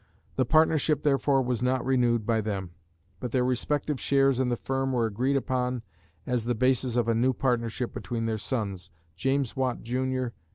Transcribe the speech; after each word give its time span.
The 0.35 0.45
partnership 0.45 1.03
therefore 1.03 1.43
was 1.43 1.61
not 1.61 1.85
renewed 1.85 2.25
by 2.25 2.41
them, 2.41 2.71
but 3.19 3.31
their 3.31 3.43
respective 3.45 3.99
shares 3.99 4.39
in 4.39 4.49
the 4.49 4.57
firm 4.57 4.93
were 4.93 5.05
agreed 5.05 5.35
upon 5.35 5.83
as 6.25 6.45
the 6.45 6.55
basis 6.55 6.95
of 6.97 7.07
a 7.07 7.13
new 7.13 7.33
partnership 7.33 7.93
between 7.93 8.25
their 8.25 8.39
sons, 8.39 8.89
James 9.15 9.55
Watt, 9.55 9.83
Jr. 9.83 10.29